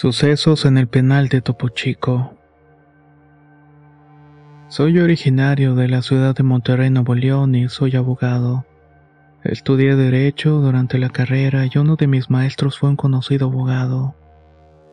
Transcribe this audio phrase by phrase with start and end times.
[0.00, 2.32] Sucesos en el penal de Topo Chico.
[4.68, 8.64] Soy originario de la ciudad de Monterrey, Nuevo León y soy abogado.
[9.42, 14.14] Estudié Derecho durante la carrera y uno de mis maestros fue un conocido abogado.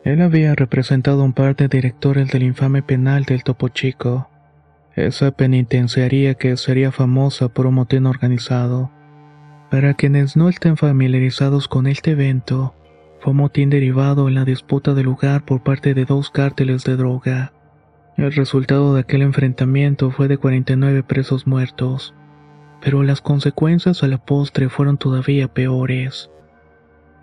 [0.02, 4.28] Él había representado un par de directores del infame penal del Topo Chico,
[4.96, 8.90] esa penitenciaría que sería famosa por un motín organizado.
[9.70, 12.74] Para quienes no estén familiarizados con este evento,
[13.32, 17.52] motín derivado en la disputa del lugar por parte de dos cárteles de droga.
[18.16, 22.14] El resultado de aquel enfrentamiento fue de 49 presos muertos,
[22.80, 26.30] pero las consecuencias a la postre fueron todavía peores.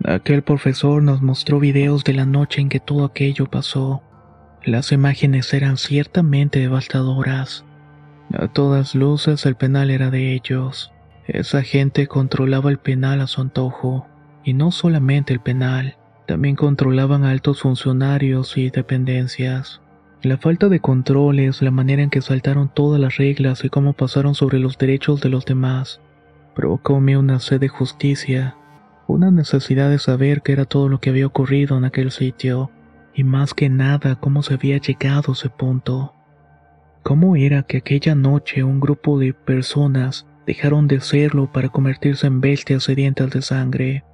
[0.04, 4.02] Aquel profesor nos mostró videos de la noche en que todo aquello pasó.
[4.64, 7.64] Las imágenes eran ciertamente devastadoras.
[8.32, 10.92] A todas luces el penal era de ellos.
[11.26, 14.06] Esa gente controlaba el penal a su antojo.
[14.44, 19.80] Y no solamente el penal, también controlaban a altos funcionarios y dependencias.
[20.22, 24.34] La falta de controles, la manera en que saltaron todas las reglas y cómo pasaron
[24.34, 26.00] sobre los derechos de los demás,
[26.54, 28.56] provocóme una sed de justicia,
[29.06, 32.70] una necesidad de saber qué era todo lo que había ocurrido en aquel sitio,
[33.14, 36.14] y más que nada cómo se había llegado a ese punto.
[37.02, 42.40] ¿Cómo era que aquella noche un grupo de personas dejaron de serlo para convertirse en
[42.40, 44.04] bestias sedientas de sangre?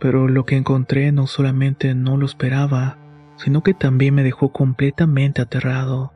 [0.00, 2.98] Pero lo que encontré no solamente no lo esperaba,
[3.36, 6.12] sino que también me dejó completamente aterrado.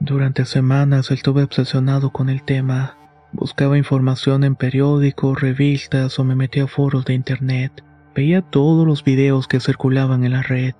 [0.00, 2.96] Durante semanas estuve obsesionado con el tema.
[3.32, 7.84] Buscaba información en periódicos, revistas o me metía a foros de internet.
[8.14, 10.74] Veía todos los videos que circulaban en la red.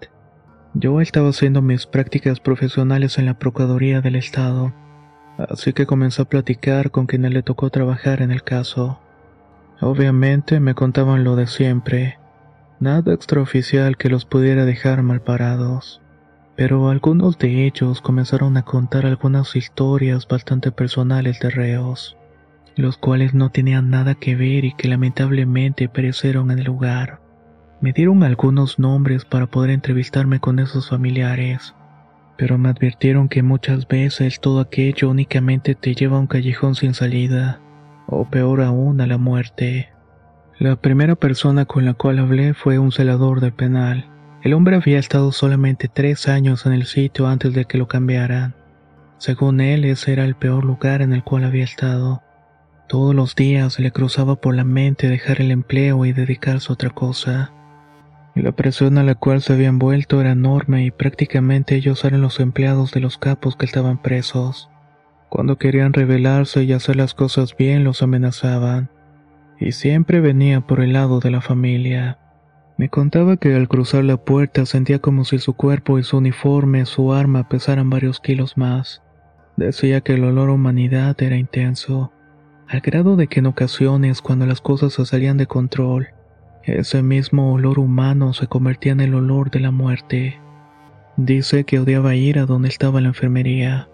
[0.74, 4.72] Yo estaba haciendo mis prácticas profesionales en la Procuraduría del Estado,
[5.36, 8.98] así que comencé a platicar con quienes le tocó trabajar en el caso.
[9.82, 12.16] Obviamente me contaban lo de siempre,
[12.78, 16.00] nada extraoficial que los pudiera dejar mal parados,
[16.54, 22.16] pero algunos de ellos comenzaron a contar algunas historias bastante personales de reos,
[22.76, 27.20] los cuales no tenían nada que ver y que lamentablemente perecieron en el lugar.
[27.80, 31.74] Me dieron algunos nombres para poder entrevistarme con esos familiares,
[32.36, 36.94] pero me advirtieron que muchas veces todo aquello únicamente te lleva a un callejón sin
[36.94, 37.60] salida
[38.12, 39.88] o peor aún a la muerte.
[40.58, 44.08] La primera persona con la cual hablé fue un celador del penal.
[44.42, 48.54] El hombre había estado solamente tres años en el sitio antes de que lo cambiaran.
[49.18, 52.22] Según él, ese era el peor lugar en el cual había estado.
[52.88, 56.90] Todos los días le cruzaba por la mente dejar el empleo y dedicarse a otra
[56.90, 57.52] cosa.
[58.34, 62.40] La presión a la cual se habían vuelto era enorme y prácticamente ellos eran los
[62.40, 64.68] empleados de los capos que estaban presos.
[65.32, 68.90] Cuando querían rebelarse y hacer las cosas bien los amenazaban.
[69.58, 72.18] Y siempre venía por el lado de la familia.
[72.76, 76.84] Me contaba que al cruzar la puerta sentía como si su cuerpo y su uniforme,
[76.84, 79.02] su arma pesaran varios kilos más.
[79.56, 82.12] Decía que el olor humanidad era intenso,
[82.68, 86.08] al grado de que en ocasiones cuando las cosas se salían de control,
[86.64, 90.38] ese mismo olor humano se convertía en el olor de la muerte.
[91.16, 93.88] Dice que odiaba ir a donde estaba la enfermería.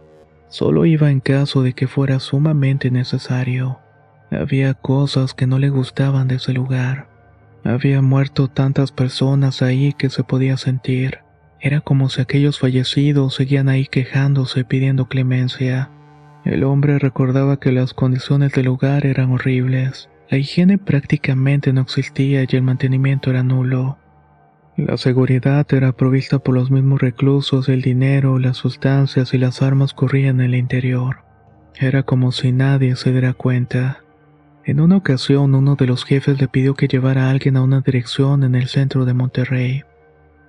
[0.49, 3.81] Solo iba en caso de que fuera sumamente necesario.
[4.31, 7.09] Había cosas que no le gustaban de ese lugar.
[7.65, 11.19] Había muerto tantas personas ahí que se podía sentir.
[11.61, 15.91] Era como si aquellos fallecidos seguían ahí quejándose pidiendo clemencia.
[16.45, 20.09] El hombre recordaba que las condiciones del lugar eran horribles.
[20.31, 23.99] La higiene prácticamente no existía y el mantenimiento era nulo.
[24.79, 29.93] La seguridad era provista por los mismos reclusos, el dinero, las sustancias y las armas
[29.93, 31.17] corrían en el interior.
[31.75, 34.05] Era como si nadie se diera cuenta.
[34.65, 37.81] En una ocasión uno de los jefes le pidió que llevara a alguien a una
[37.81, 39.83] dirección en el centro de Monterrey.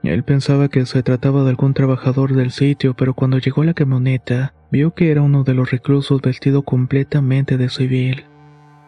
[0.03, 4.53] Él pensaba que se trataba de algún trabajador del sitio, pero cuando llegó la camioneta,
[4.69, 8.25] vio que era uno de los reclusos vestido completamente de civil.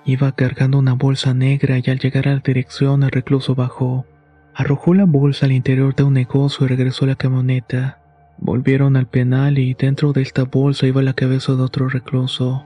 [0.05, 4.05] Iba cargando una bolsa negra y al llegar a la dirección el recluso bajó.
[4.53, 7.99] Arrojó la bolsa al interior de un negocio y regresó a la camioneta.
[8.37, 12.65] Volvieron al penal y dentro de esta bolsa iba la cabeza de otro recluso,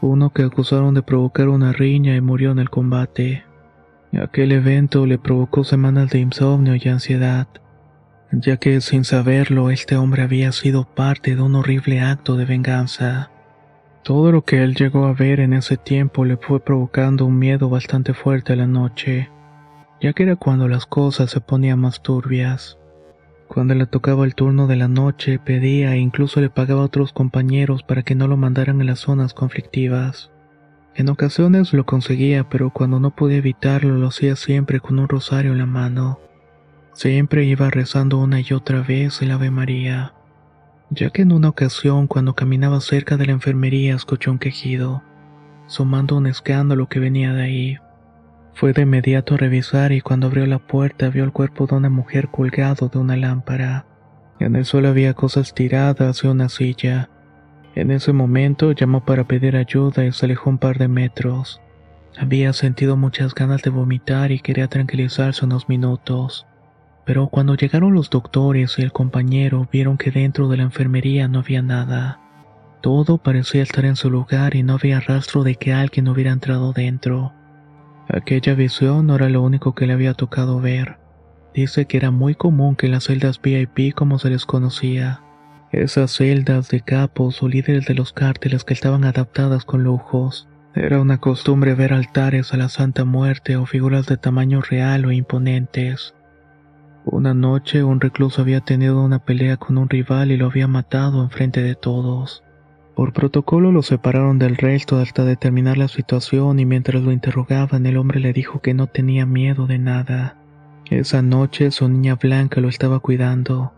[0.00, 3.44] uno que acusaron de provocar una riña y murió en el combate.
[4.12, 7.48] Aquel evento le provocó semanas de insomnio y ansiedad,
[8.30, 13.30] ya que sin saberlo este hombre había sido parte de un horrible acto de venganza.
[14.02, 17.68] Todo lo que él llegó a ver en ese tiempo le fue provocando un miedo
[17.68, 19.30] bastante fuerte a la noche,
[20.00, 22.78] ya que era cuando las cosas se ponían más turbias.
[23.48, 27.12] Cuando le tocaba el turno de la noche, pedía e incluso le pagaba a otros
[27.12, 30.30] compañeros para que no lo mandaran a las zonas conflictivas.
[30.94, 35.52] En ocasiones lo conseguía, pero cuando no podía evitarlo lo hacía siempre con un rosario
[35.52, 36.18] en la mano.
[36.94, 40.14] Siempre iba rezando una y otra vez el Ave María,
[40.90, 45.02] ya que en una ocasión cuando caminaba cerca de la enfermería escuchó un quejido,
[45.66, 47.78] sumando un escándalo que venía de ahí.
[48.56, 51.90] Fue de inmediato a revisar y cuando abrió la puerta vio el cuerpo de una
[51.90, 53.84] mujer colgado de una lámpara.
[54.38, 57.10] En el suelo había cosas tiradas y una silla.
[57.74, 61.60] En ese momento llamó para pedir ayuda y se alejó un par de metros.
[62.16, 66.46] Había sentido muchas ganas de vomitar y quería tranquilizarse unos minutos.
[67.04, 71.40] Pero cuando llegaron los doctores y el compañero vieron que dentro de la enfermería no
[71.40, 72.20] había nada.
[72.80, 76.72] Todo parecía estar en su lugar y no había rastro de que alguien hubiera entrado
[76.72, 77.34] dentro.
[78.08, 80.98] Aquella visión no era lo único que le había tocado ver.
[81.54, 85.22] Dice que era muy común que en las celdas VIP como se les conocía,
[85.72, 90.48] esas celdas de capos o líderes de los cárteles que estaban adaptadas con lujos.
[90.74, 95.12] Era una costumbre ver altares a la Santa Muerte o figuras de tamaño real o
[95.12, 96.14] imponentes.
[97.04, 101.22] Una noche un recluso había tenido una pelea con un rival y lo había matado
[101.22, 102.42] enfrente de todos.
[102.96, 107.98] Por protocolo lo separaron del resto hasta determinar la situación y mientras lo interrogaban el
[107.98, 110.38] hombre le dijo que no tenía miedo de nada.
[110.88, 113.74] Esa noche su niña blanca lo estaba cuidando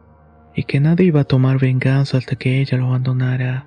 [0.55, 3.67] y que nadie iba a tomar venganza hasta que ella lo abandonara.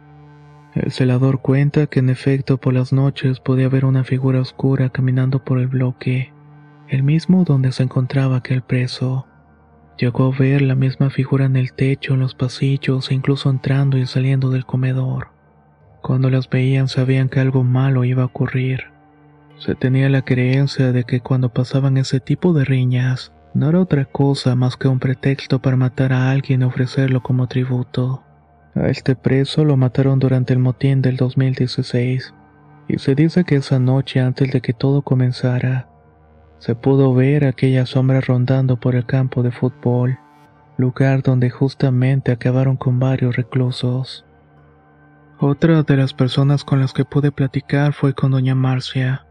[0.74, 5.44] El celador cuenta que en efecto por las noches podía ver una figura oscura caminando
[5.44, 6.32] por el bloque,
[6.88, 9.28] el mismo donde se encontraba aquel preso.
[9.98, 13.98] Llegó a ver la misma figura en el techo, en los pasillos e incluso entrando
[13.98, 15.41] y saliendo del comedor.
[16.02, 18.86] Cuando las veían sabían que algo malo iba a ocurrir.
[19.60, 24.06] Se tenía la creencia de que cuando pasaban ese tipo de riñas, no era otra
[24.06, 28.24] cosa más que un pretexto para matar a alguien y ofrecerlo como tributo.
[28.74, 32.34] A este preso lo mataron durante el motín del 2016,
[32.88, 35.88] y se dice que esa noche antes de que todo comenzara,
[36.60, 40.18] se pudo ver aquella sombra rondando por el campo de fútbol,
[40.78, 44.26] lugar donde justamente acabaron con varios reclusos.
[45.44, 49.26] Otra de las personas con las que pude platicar fue con doña Marcia.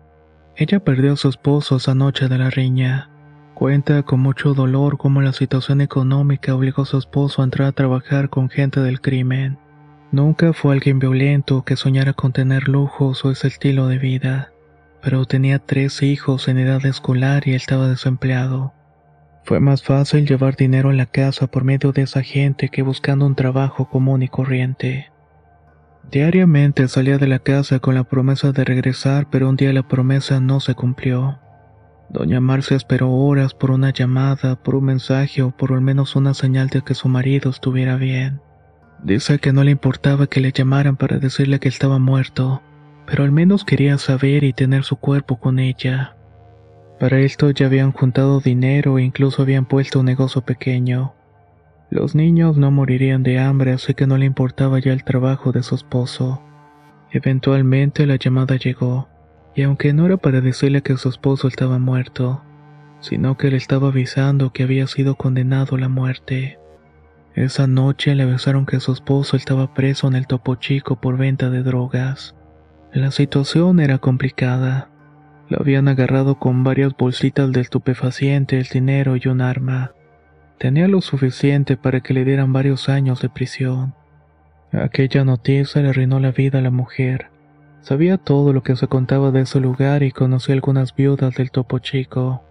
[0.57, 3.09] Ella perdió a su esposo esa noche de la riña.
[3.55, 7.73] Cuenta con mucho dolor cómo la situación económica obligó a su esposo a entrar a
[7.73, 9.57] trabajar con gente del crimen.
[10.11, 14.51] Nunca fue alguien violento que soñara con tener lujos o ese estilo de vida,
[15.03, 18.75] pero tenía tres hijos en edad escolar y él estaba desempleado.
[19.45, 23.27] Fue más fácil llevar dinero a la casa por medio de esa gente que buscando
[23.27, 25.13] un trabajo común y corriente.
[26.11, 30.41] Diariamente salía de la casa con la promesa de regresar, pero un día la promesa
[30.41, 31.39] no se cumplió.
[32.09, 36.35] Doña Marcia esperó horas por una llamada, por un mensaje o por al menos una
[36.35, 38.41] señal de que su marido estuviera bien.
[39.05, 42.61] Dice que no le importaba que le llamaran para decirle que estaba muerto,
[43.07, 46.17] pero al menos quería saber y tener su cuerpo con ella.
[46.99, 51.15] Para esto ya habían juntado dinero e incluso habían puesto un negocio pequeño.
[51.91, 55.65] Los niños no morirían de hambre, así que no le importaba ya el trabajo de
[55.65, 56.41] su esposo.
[57.11, 59.09] Eventualmente la llamada llegó
[59.57, 62.43] y aunque no era para decirle que su esposo estaba muerto,
[63.01, 66.59] sino que le estaba avisando que había sido condenado a la muerte.
[67.35, 71.51] Esa noche le avisaron que su esposo estaba preso en el Topo Chico por venta
[71.51, 72.37] de drogas.
[72.93, 74.91] La situación era complicada.
[75.49, 79.93] Lo habían agarrado con varias bolsitas de estupefacientes, dinero y un arma.
[80.61, 83.95] Tenía lo suficiente para que le dieran varios años de prisión.
[84.71, 87.31] Aquella noticia le arruinó la vida a la mujer
[87.83, 91.79] Sabía todo lo que se contaba de ese lugar y conocía algunas viudas del Topo
[91.79, 92.43] Chico.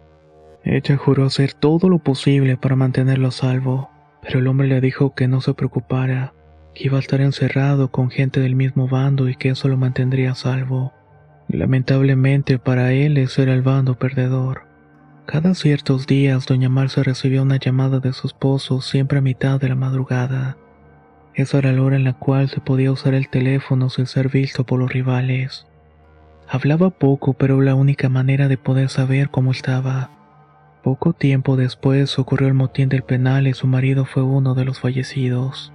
[0.63, 3.89] Ella juró hacer todo lo posible para mantenerlo a salvo,
[4.21, 6.33] pero el hombre le dijo que no se preocupara,
[6.73, 10.31] que iba a estar encerrado con gente del mismo bando y que eso lo mantendría
[10.31, 10.93] a salvo.
[11.47, 14.63] Lamentablemente para él ese era el bando perdedor.
[15.31, 19.69] Cada ciertos días doña Marcia recibía una llamada de su esposo siempre a mitad de
[19.69, 20.57] la madrugada.
[21.35, 24.63] Esa era la hora en la cual se podía usar el teléfono sin ser visto
[24.63, 25.67] por los rivales.
[26.47, 30.09] Hablaba poco, pero la única manera de poder saber cómo estaba.
[30.81, 34.79] Poco tiempo después ocurrió el motín del penal y su marido fue uno de los
[34.79, 35.71] fallecidos.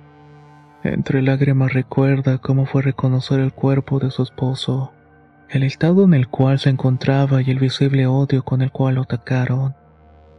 [0.83, 4.91] Entre lágrimas recuerda cómo fue reconocer el cuerpo de su esposo.
[5.49, 9.03] El estado en el cual se encontraba y el visible odio con el cual lo
[9.03, 9.75] atacaron.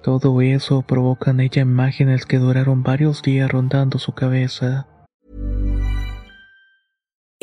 [0.04, 4.88] Todo eso provoca en ella imágenes que duraron varios días rondando su cabeza.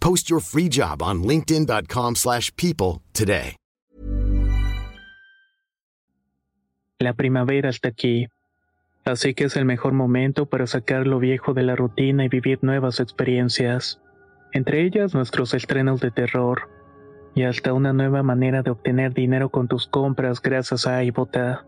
[0.00, 3.56] Post your free job on linkedin.com slash people today.
[6.98, 8.28] La primavera está aquí,
[9.06, 12.58] así que es el mejor momento para sacar lo viejo de la rutina y vivir
[12.60, 14.02] nuevas experiencias,
[14.52, 16.68] entre ellas nuestros estrenos de terror,
[17.34, 21.64] y hasta una nueva manera de obtener dinero con tus compras gracias a iBota.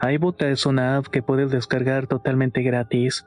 [0.00, 3.26] iBota es una app que puedes descargar totalmente gratis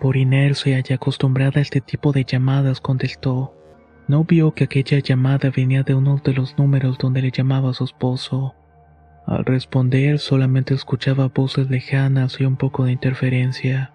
[0.00, 3.54] Por inercia y acostumbrada a este tipo de llamadas contestó.
[4.06, 7.74] No vio que aquella llamada venía de uno de los números donde le llamaba a
[7.74, 8.54] su esposo.
[9.26, 13.92] Al responder solamente escuchaba voces lejanas y un poco de interferencia.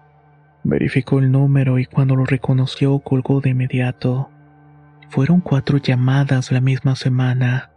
[0.64, 4.30] Verificó el número y cuando lo reconoció colgó de inmediato.
[5.08, 7.70] Fueron cuatro llamadas la misma semana,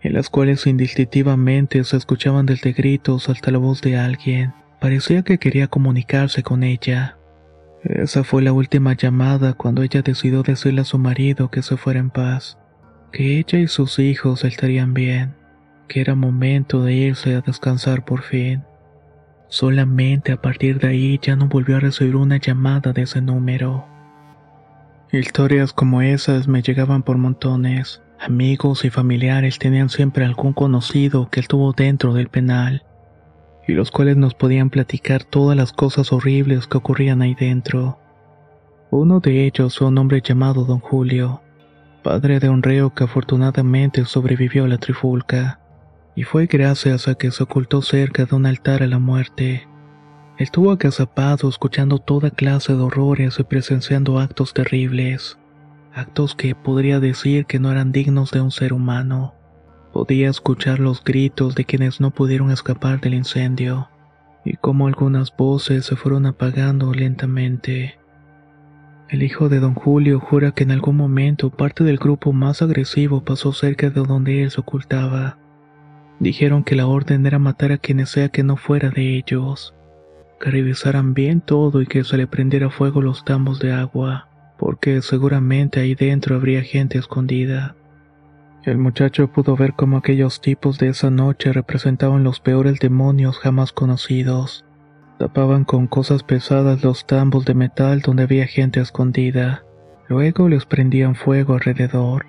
[0.00, 4.54] en las cuales indistintivamente se escuchaban desde gritos hasta la voz de alguien.
[4.80, 7.16] Parecía que quería comunicarse con ella.
[7.84, 11.98] Esa fue la última llamada cuando ella decidió decirle a su marido que se fuera
[11.98, 12.58] en paz,
[13.10, 15.34] que ella y sus hijos estarían bien,
[15.88, 18.62] que era momento de irse a descansar por fin.
[19.48, 23.86] Solamente a partir de ahí ya no volvió a recibir una llamada de ese número.
[25.10, 28.02] Historias como esas me llegaban por montones.
[28.20, 32.84] Amigos y familiares tenían siempre algún conocido que estuvo dentro del penal
[33.70, 38.00] y los cuales nos podían platicar todas las cosas horribles que ocurrían ahí dentro.
[38.90, 41.40] Uno de ellos fue un hombre llamado Don Julio,
[42.02, 45.60] padre de un reo que afortunadamente sobrevivió a la trifulca,
[46.16, 49.68] y fue gracias a que se ocultó cerca de un altar a la muerte.
[50.36, 55.38] Estuvo agazapado escuchando toda clase de horrores y presenciando actos terribles,
[55.94, 59.34] actos que podría decir que no eran dignos de un ser humano.
[59.92, 63.88] Podía escuchar los gritos de quienes no pudieron escapar del incendio,
[64.44, 67.96] y cómo algunas voces se fueron apagando lentamente.
[69.08, 73.24] El hijo de don Julio jura que en algún momento parte del grupo más agresivo
[73.24, 75.36] pasó cerca de donde él se ocultaba.
[76.20, 79.74] Dijeron que la orden era matar a quienes sea que no fuera de ellos,
[80.40, 85.02] que revisaran bien todo y que se le prendiera fuego los tambos de agua, porque
[85.02, 87.74] seguramente ahí dentro habría gente escondida.
[88.64, 93.72] El muchacho pudo ver cómo aquellos tipos de esa noche representaban los peores demonios jamás
[93.72, 94.66] conocidos.
[95.18, 99.64] Tapaban con cosas pesadas los tambos de metal donde había gente escondida.
[100.08, 102.26] Luego les prendían fuego alrededor.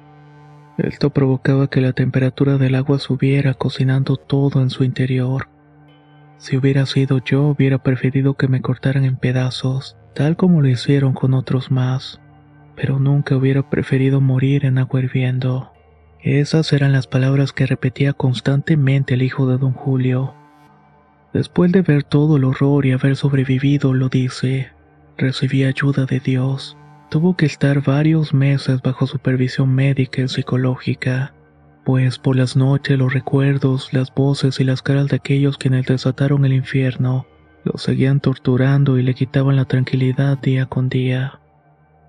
[0.77, 5.49] Esto provocaba que la temperatura del agua subiera, cocinando todo en su interior.
[6.37, 11.13] Si hubiera sido yo, hubiera preferido que me cortaran en pedazos, tal como lo hicieron
[11.13, 12.21] con otros más,
[12.75, 15.70] pero nunca hubiera preferido morir en agua hirviendo.
[16.23, 20.35] Esas eran las palabras que repetía constantemente el hijo de don Julio.
[21.33, 24.69] Después de ver todo el horror y haber sobrevivido, lo dice,
[25.17, 26.77] recibí ayuda de Dios.
[27.09, 31.33] Tuvo que estar varios meses bajo supervisión médica y psicológica,
[31.83, 36.45] pues por las noches los recuerdos, las voces y las caras de aquellos quienes desataron
[36.45, 37.25] el infierno
[37.63, 41.40] lo seguían torturando y le quitaban la tranquilidad día con día.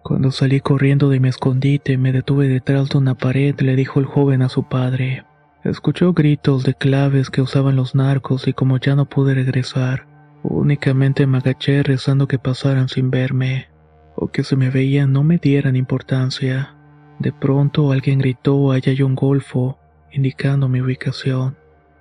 [0.02, 4.06] Cuando salí corriendo de mi escondite, me detuve detrás de una pared, le dijo el
[4.06, 5.24] joven a su padre.
[5.62, 10.08] Escuchó gritos de claves que usaban los narcos y como ya no pude regresar,
[10.42, 13.68] únicamente me agaché rezando que pasaran sin verme,
[14.16, 16.74] o que se me veían no me dieran importancia.
[17.20, 19.78] De pronto alguien gritó allá hay un golfo,
[20.10, 21.56] indicando mi ubicación.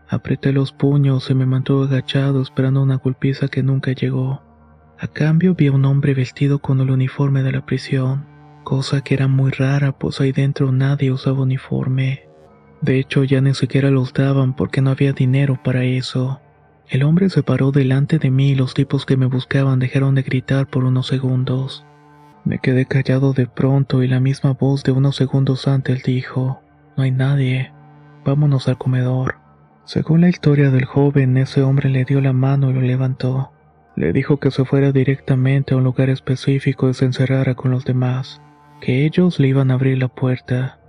[0.09, 4.41] Apreté los puños y me mantuve agachado esperando una golpiza que nunca llegó.
[5.01, 8.27] A cambio vi a un hombre vestido con el uniforme de la prisión,
[8.63, 12.29] cosa que era muy rara pues ahí dentro nadie usaba uniforme.
[12.81, 16.39] De hecho, ya ni siquiera los daban porque no había dinero para eso.
[16.87, 20.21] El hombre se paró delante de mí y los tipos que me buscaban dejaron de
[20.21, 21.83] gritar por unos segundos.
[22.45, 26.61] Me quedé callado de pronto y la misma voz de unos segundos antes dijo,
[26.95, 27.71] No hay nadie,
[28.23, 29.39] vámonos al comedor.
[29.83, 33.51] Según la historia del joven, ese hombre le dio la mano y lo levantó.
[33.95, 37.85] Le dijo que se fuera directamente a un lugar específico y se encerrara con los
[37.85, 38.41] demás,
[38.79, 40.79] que ellos le iban a abrir la puerta.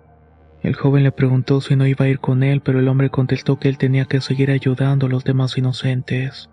[0.62, 3.58] El joven le preguntó si no iba a ir con él, pero el hombre contestó
[3.58, 6.48] que él tenía que seguir ayudando a los demás inocentes.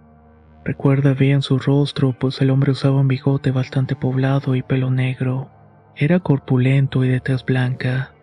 [0.65, 5.49] Recuerda bien su rostro, pues el hombre usaba un bigote bastante poblado y pelo negro.
[5.95, 8.13] Era corpulento y de tez blanca.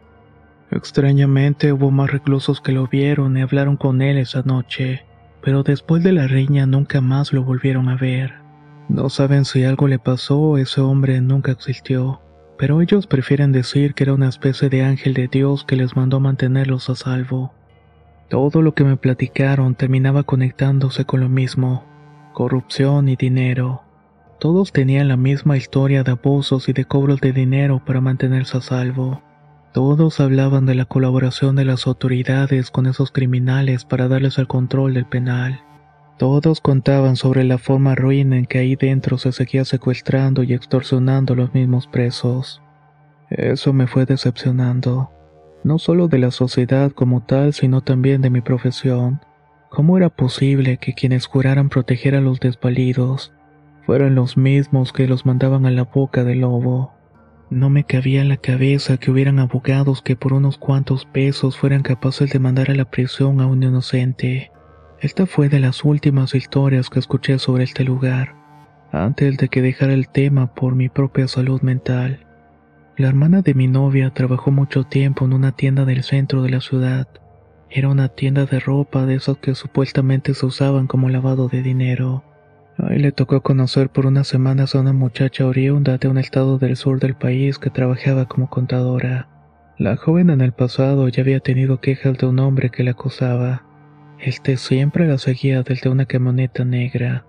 [0.71, 5.05] Extrañamente hubo más reclusos que lo vieron y hablaron con él esa noche,
[5.47, 8.35] pero después de la riña nunca más lo volvieron a ver.
[8.91, 12.21] No saben si algo le pasó ese hombre nunca existió
[12.59, 16.21] pero ellos prefieren decir que era una especie de ángel de Dios que les mandó
[16.21, 17.53] mantenerlos a salvo.
[18.29, 21.85] Todo lo que me platicaron terminaba conectándose con lo mismo,
[22.33, 23.83] corrupción y dinero.
[24.41, 28.61] Todos tenían la misma historia de abusos y de cobros de dinero para mantenerse a
[28.61, 29.23] salvo.
[29.77, 34.95] Todos hablaban de la colaboración de las autoridades con esos criminales para darles el control
[34.95, 35.61] del penal.
[36.17, 41.35] Todos contaban sobre la forma ruina en que ahí dentro se seguía secuestrando y extorsionando
[41.35, 42.63] a los mismos presos.
[43.29, 45.11] Eso me fue decepcionando,
[45.63, 49.21] no solo de la sociedad como tal, sino también de mi profesión.
[49.69, 53.35] ¿Cómo era posible que quienes juraran proteger a los desvalidos
[53.85, 56.96] fueran los mismos que los mandaban a la boca del lobo?
[57.49, 61.83] No me cabía en la cabeza que hubieran abogados que por unos cuantos pesos fueran
[61.83, 64.51] capaces de mandar a la prisión a un inocente.
[65.01, 68.35] Esta fue de las últimas historias que escuché sobre este lugar,
[68.91, 72.27] antes de que dejara el tema por mi propia salud mental.
[72.97, 76.61] La hermana de mi novia trabajó mucho tiempo en una tienda del centro de la
[76.61, 77.07] ciudad.
[77.71, 82.25] Era una tienda de ropa de esas que supuestamente se usaban como lavado de dinero.
[82.79, 86.77] Ahí le tocó conocer por unas semanas a una muchacha oriunda de un estado del
[86.77, 89.29] sur del país que trabajaba como contadora.
[89.79, 93.65] La joven en el pasado ya había tenido quejas de un hombre que la acosaba.
[94.19, 97.25] Este siempre la seguía desde una camioneta negra.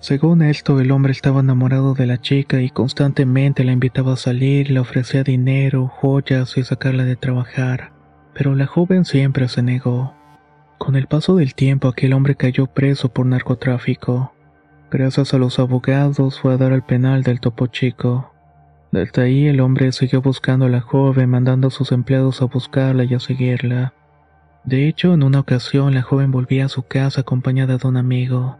[0.00, 4.70] Según esto, el hombre estaba enamorado de la chica y constantemente la invitaba a salir,
[4.70, 7.92] le ofrecía dinero, joyas y sacarla de trabajar.
[8.34, 10.14] Pero la joven siempre se negó.
[10.78, 14.32] Con el paso del tiempo, aquel hombre cayó preso por narcotráfico.
[14.92, 18.30] Gracias a los abogados fue a dar al penal del Topo Chico.
[18.90, 23.04] Desde ahí el hombre siguió buscando a la joven, mandando a sus empleados a buscarla
[23.04, 23.94] y a seguirla.
[24.64, 28.58] De hecho, en una ocasión la joven volvía a su casa acompañada de un amigo,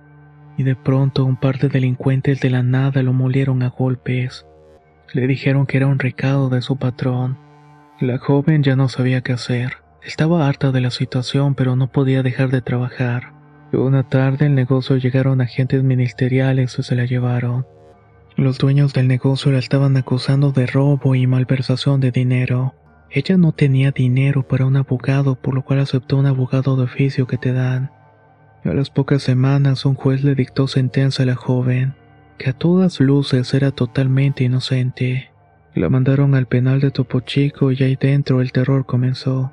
[0.56, 4.46] y de pronto un par de delincuentes de la nada lo molieron a golpes.
[5.12, 7.36] Le dijeron que era un recado de su patrón.
[8.00, 9.82] La joven ya no sabía qué hacer.
[10.02, 13.41] Estaba harta de la situación, pero no podía dejar de trabajar.
[13.72, 17.66] Una tarde el negocio llegaron agentes ministeriales y se la llevaron.
[18.36, 22.74] Los dueños del negocio la estaban acusando de robo y malversación de dinero.
[23.10, 27.26] Ella no tenía dinero para un abogado, por lo cual aceptó un abogado de oficio
[27.26, 27.90] que te dan.
[28.62, 31.94] A las pocas semanas un juez le dictó sentencia a la joven,
[32.36, 35.30] que a todas luces era totalmente inocente.
[35.74, 39.50] La mandaron al penal de Topo Chico y ahí dentro el terror comenzó.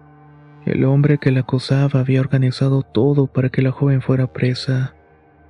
[0.66, 4.94] El hombre que la acusaba había organizado todo para que la joven fuera presa.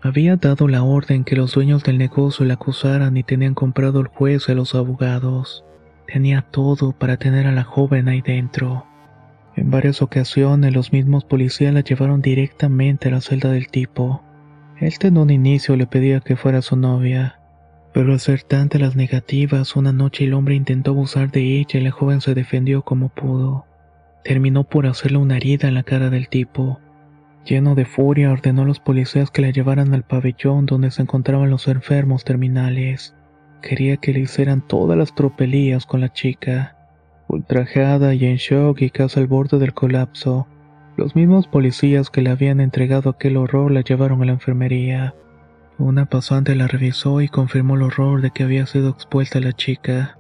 [0.02, 4.08] Había dado la orden que los dueños del negocio la acusaran y tenían comprado el
[4.08, 5.66] juez y a los abogados.
[6.08, 8.86] Tenía todo para tener a la joven ahí dentro.
[9.56, 14.24] En varias ocasiones los mismos policías la llevaron directamente a la celda del tipo.
[14.80, 17.40] Este en un inicio le pedía que fuera su novia,
[17.94, 18.46] pero al ser
[18.80, 22.84] las negativas, una noche el hombre intentó abusar de ella y la joven se defendió
[22.84, 23.66] como pudo.
[24.24, 26.80] Terminó por hacerle una herida en la cara del tipo.
[27.46, 31.50] Lleno de furia, ordenó a los policías que la llevaran al pabellón donde se encontraban
[31.50, 33.16] los enfermos terminales.
[33.62, 36.76] Quería que le hicieran todas las tropelías con la chica.
[37.28, 40.48] Ultrajada y en shock y casi al borde del colapso,
[40.98, 45.16] los mismos policías que le habían entregado aquel horror la llevaron a la enfermería.
[45.78, 50.18] Una pasante la revisó y confirmó el horror de que había sido expuesta la chica.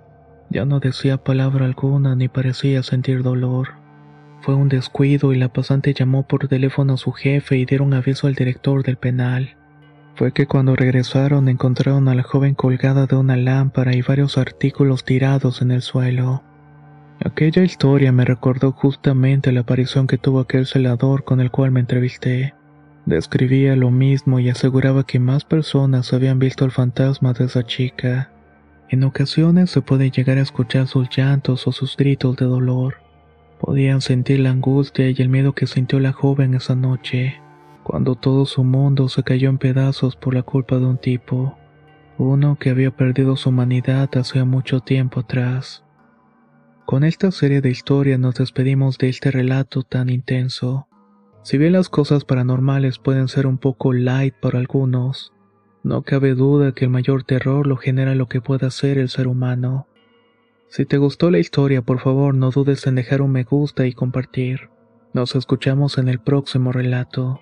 [0.49, 3.78] Ya no decía palabra alguna ni parecía sentir dolor.
[4.41, 8.28] Fue un descuido y la pasante llamó por teléfono a su jefe y dieron aviso
[8.28, 9.56] al director del penal.
[10.15, 15.04] Fue que cuando regresaron encontraron a la joven colgada de una lámpara y varios artículos
[15.04, 16.43] tirados en el suelo.
[17.23, 21.82] Aquella historia me recordó justamente la aparición que tuvo aquel celador con el cual me
[21.82, 22.54] entrevisté.
[23.06, 28.32] Describía lo mismo y aseguraba que más personas habían visto el fantasma de esa chica.
[28.89, 33.09] En ocasiones se puede llegar a escuchar sus llantos o sus gritos de dolor.
[33.60, 37.41] Podían sentir la angustia y el miedo que sintió la joven esa noche,
[37.84, 41.58] cuando todo su mundo se cayó en pedazos por la culpa de un tipo,
[42.17, 45.84] uno que había perdido su humanidad hace mucho tiempo atrás.
[46.86, 50.88] Con esta serie de historias nos despedimos de este relato tan intenso.
[51.43, 55.34] Si bien las cosas paranormales pueden ser un poco light para algunos,
[55.84, 59.28] no cabe duda que el mayor terror lo genera lo que pueda ser el ser
[59.28, 59.88] humano.
[60.69, 63.93] Si te gustó la historia, por favor no dudes en dejar un me gusta y
[63.93, 64.69] compartir.
[65.13, 67.41] Nos escuchamos en el próximo relato.